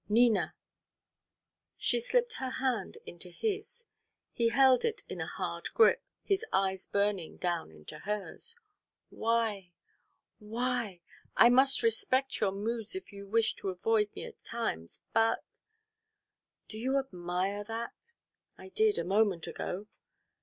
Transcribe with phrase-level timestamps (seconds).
[0.09, 0.55] Nina!"
[1.77, 3.85] She slipped her hand into his.
[4.33, 8.55] He held it in a hard grip, his eyes burning down into hers.
[9.11, 9.73] "Why
[10.39, 11.01] why?
[11.37, 15.43] I must respect your moods if you wish to avoid me at times but"
[16.67, 18.13] "Do you admire that?"
[18.57, 19.85] "I did a moment ago."